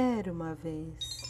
Era 0.00 0.32
uma 0.32 0.54
vez. 0.54 1.22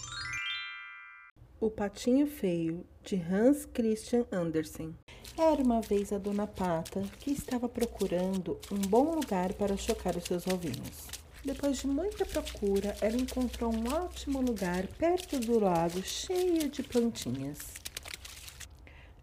O 1.58 1.70
Patinho 1.70 2.26
Feio, 2.26 2.84
de 3.02 3.16
Hans 3.16 3.64
Christian 3.64 4.26
Andersen. 4.30 4.94
Era 5.38 5.62
uma 5.62 5.80
vez 5.80 6.12
a 6.12 6.18
Dona 6.18 6.46
Pata 6.46 7.00
que 7.18 7.30
estava 7.30 7.66
procurando 7.66 8.58
um 8.70 8.76
bom 8.76 9.14
lugar 9.14 9.54
para 9.54 9.74
chocar 9.78 10.14
os 10.18 10.24
seus 10.24 10.46
ovinhos. 10.46 11.06
Depois 11.42 11.78
de 11.78 11.86
muita 11.86 12.26
procura, 12.26 12.94
ela 13.00 13.16
encontrou 13.16 13.74
um 13.74 13.88
ótimo 13.90 14.42
lugar 14.42 14.86
perto 14.98 15.40
do 15.40 15.58
lago 15.58 16.02
cheio 16.02 16.68
de 16.68 16.82
plantinhas. 16.82 17.60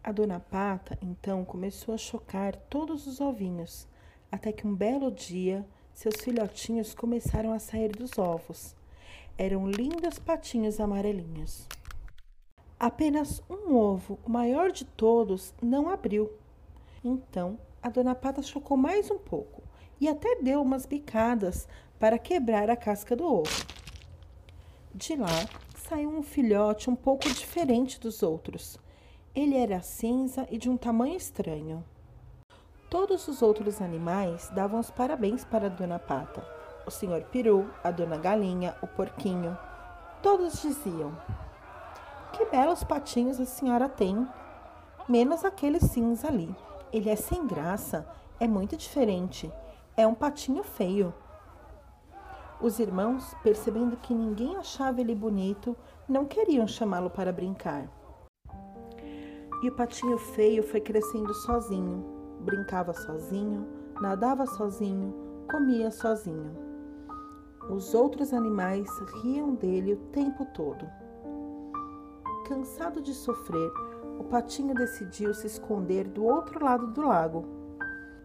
A 0.04 0.12
Dona 0.12 0.40
Pata 0.40 0.98
então 1.04 1.46
começou 1.46 1.94
a 1.94 2.00
chocar 2.00 2.56
todos 2.68 3.06
os 3.06 3.22
ovinhos, 3.22 3.88
até 4.32 4.52
que 4.52 4.66
um 4.66 4.74
belo 4.74 5.12
dia 5.12 5.64
seus 5.94 6.16
filhotinhos 6.16 6.96
começaram 6.96 7.54
a 7.54 7.60
sair 7.60 7.96
dos 7.96 8.18
ovos. 8.18 8.76
Eram 9.38 9.70
lindos 9.70 10.18
patinhos 10.18 10.80
amarelinhos. 10.80 11.68
Apenas 12.80 13.44
um 13.50 13.76
ovo, 13.76 14.18
o 14.26 14.30
maior 14.30 14.72
de 14.72 14.86
todos, 14.86 15.54
não 15.62 15.90
abriu. 15.90 16.32
Então, 17.04 17.60
a 17.84 17.90
dona 17.90 18.16
Pata 18.16 18.42
chocou 18.42 18.78
mais 18.78 19.12
um 19.12 19.18
pouco 19.18 19.62
e 20.00 20.08
até 20.08 20.42
deu 20.42 20.62
umas 20.62 20.86
bicadas 20.86 21.68
para 22.00 22.18
quebrar 22.18 22.70
a 22.70 22.78
casca 22.78 23.14
do 23.14 23.26
ovo. 23.26 23.66
De 24.94 25.18
lá 25.18 25.50
saiu 25.76 26.10
um 26.10 26.24
filhote 26.24 26.90
um 26.90 26.96
pouco 26.96 27.28
diferente 27.28 28.00
dos 28.00 28.24
outros. 28.24 28.80
Ele 29.36 29.58
era 29.58 29.82
cinza 29.82 30.48
e 30.50 30.58
de 30.58 30.70
um 30.70 30.78
tamanho 30.78 31.18
estranho. 31.18 31.84
Todos 32.90 33.28
os 33.28 33.42
outros 33.42 33.82
animais 33.82 34.50
davam 34.52 34.80
os 34.80 34.90
parabéns 34.90 35.44
para 35.44 35.66
a 35.66 35.70
dona 35.70 36.00
Pata 36.00 36.65
o 36.86 36.92
senhor 36.92 37.22
peru, 37.24 37.70
a 37.84 37.92
dona 37.92 38.18
galinha, 38.18 38.76
o 38.82 38.88
porquinho. 38.88 39.58
Todos 40.22 40.62
diziam: 40.62 41.18
Que 42.32 42.46
belos 42.46 42.84
patinhos 42.84 43.40
a 43.40 43.46
senhora 43.46 43.90
tem! 43.90 44.28
Menos 45.08 45.46
aquele 45.46 45.80
cinza 45.80 46.28
ali. 46.28 46.56
Ele 46.92 47.10
é 47.10 47.16
sem 47.16 47.46
graça, 47.46 48.08
é 48.40 48.48
muito 48.48 48.76
diferente. 48.76 49.52
É 49.96 50.08
um 50.08 50.16
patinho 50.16 50.64
feio. 50.64 51.14
Os 52.60 52.80
irmãos, 52.80 53.36
percebendo 53.44 53.98
que 53.98 54.14
ninguém 54.14 54.56
achava 54.56 55.02
ele 55.02 55.14
bonito, 55.14 55.76
não 56.08 56.26
queriam 56.26 56.68
chamá-lo 56.68 57.10
para 57.10 57.32
brincar. 57.32 57.88
E 59.62 59.70
o 59.70 59.76
patinho 59.76 60.18
feio 60.18 60.64
foi 60.64 60.82
crescendo 60.82 61.34
sozinho, 61.34 62.04
brincava 62.42 62.94
sozinho, 62.94 63.68
nadava 64.02 64.46
sozinho, 64.46 65.14
comia 65.50 65.92
sozinho. 65.92 66.65
Os 67.70 67.96
outros 67.96 68.32
animais 68.32 68.88
riam 69.24 69.56
dele 69.56 69.94
o 69.94 69.98
tempo 70.12 70.46
todo. 70.54 70.88
Cansado 72.48 73.02
de 73.02 73.12
sofrer, 73.12 73.72
o 74.20 74.24
patinho 74.24 74.76
decidiu 74.76 75.34
se 75.34 75.48
esconder 75.48 76.08
do 76.08 76.24
outro 76.24 76.64
lado 76.64 76.88
do 76.88 77.02
lago. 77.02 77.44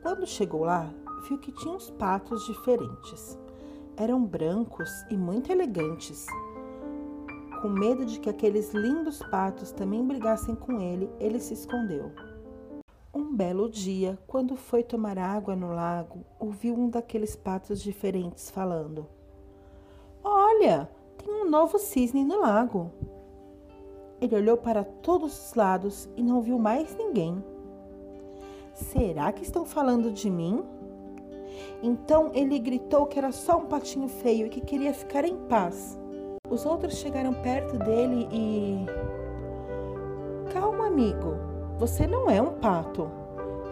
Quando 0.03 0.27
chegou 0.27 0.65
lá, 0.65 0.93
viu 1.27 1.39
que 1.39 1.51
tinha 1.53 1.75
uns 1.75 1.91
patos 1.91 2.45
diferentes. 2.45 3.39
Eram 3.97 4.23
brancos 4.23 4.91
e 5.11 5.17
muito 5.17 5.51
elegantes. 5.51 6.27
Com 7.63 7.71
medo 7.71 8.05
de 8.05 8.21
que 8.21 8.29
aqueles 8.29 8.75
lindos 8.75 9.21
patos 9.31 9.73
também 9.73 10.07
brigassem 10.07 10.55
com 10.55 10.81
ele, 10.81 11.11
ele 11.19 11.41
se 11.41 11.55
escondeu. 11.55 12.13
Um 13.13 13.35
belo 13.35 13.71
dia, 13.71 14.19
quando 14.27 14.55
foi 14.55 14.83
tomar 14.83 15.19
água 15.19 15.57
no 15.57 15.75
lago, 15.75 16.27
ouviu 16.39 16.75
um 16.75 16.91
daqueles 16.91 17.35
patos 17.35 17.81
diferentes 17.83 18.51
falando. 18.51 19.07
Olha, 20.61 20.91
tem 21.17 21.33
um 21.33 21.49
novo 21.49 21.79
cisne 21.79 22.23
no 22.23 22.39
lago. 22.39 22.91
Ele 24.21 24.37
olhou 24.37 24.59
para 24.59 24.85
todos 24.85 25.47
os 25.47 25.55
lados 25.55 26.07
e 26.19 26.23
não 26.23 26.43
viu 26.43 26.59
mais 26.59 26.95
ninguém. 26.99 27.43
Será 28.75 29.33
que 29.33 29.43
estão 29.43 29.65
falando 29.65 30.13
de 30.13 30.29
mim? 30.29 30.63
Então 31.83 32.31
ele 32.35 32.59
gritou 32.59 33.07
que 33.07 33.19
era 33.19 33.33
só 33.33 33.57
um 33.57 33.65
patinho 33.65 34.07
feio 34.07 34.49
e 34.49 34.51
que 34.51 34.61
queria 34.61 34.93
ficar 34.93 35.25
em 35.25 35.35
paz. 35.49 35.99
Os 36.51 36.67
outros 36.67 36.99
chegaram 36.99 37.33
perto 37.33 37.79
dele 37.79 38.29
e. 38.31 38.85
Calma, 40.53 40.89
amigo, 40.89 41.39
você 41.79 42.07
não 42.07 42.29
é 42.29 42.43
um 42.43 42.53
pato. 42.59 43.11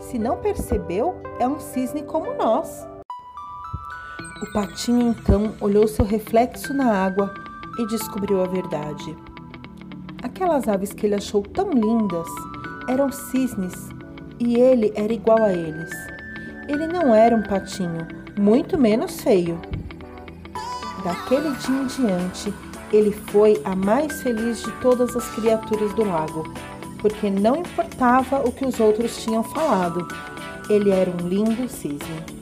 Se 0.01 0.19
não 0.19 0.39
percebeu, 0.39 1.17
é 1.39 1.47
um 1.47 1.61
cisne 1.61 2.03
como 2.03 2.33
nós. 2.33 2.89
O 4.41 4.53
patinho 4.53 5.09
então 5.09 5.53
olhou 5.61 5.89
seu 5.89 6.05
reflexo 6.05 6.73
na 6.73 6.93
água 6.93 7.35
e 7.77 7.87
descobriu 7.89 8.41
a 8.41 8.47
verdade. 8.47 9.17
Aquelas 10.23 10.69
aves 10.69 10.93
que 10.93 11.07
ele 11.07 11.17
achou 11.17 11.43
tão 11.43 11.73
lindas 11.73 12.29
eram 12.89 13.11
cisnes 13.11 13.89
e 14.39 14.57
ele 14.57 14.93
era 14.95 15.13
igual 15.13 15.43
a 15.43 15.53
eles. 15.53 15.91
Ele 16.69 16.87
não 16.87 17.13
era 17.13 17.35
um 17.35 17.43
patinho, 17.43 18.07
muito 18.39 18.79
menos 18.79 19.21
feio. 19.21 19.61
Daquele 21.03 21.51
dia 21.57 21.83
em 21.83 21.87
diante, 21.87 22.55
ele 22.93 23.11
foi 23.11 23.61
a 23.65 23.75
mais 23.75 24.23
feliz 24.23 24.63
de 24.63 24.71
todas 24.81 25.17
as 25.17 25.29
criaturas 25.35 25.93
do 25.95 26.05
lago, 26.05 26.45
porque 27.01 27.29
não 27.29 27.57
importava 27.57 28.47
o 28.47 28.53
que 28.53 28.65
os 28.65 28.79
outros 28.79 29.23
tinham 29.23 29.43
falado, 29.43 30.07
ele 30.71 30.91
era 30.91 31.11
um 31.11 31.29
lindo 31.29 31.69
cisne. 31.69 32.38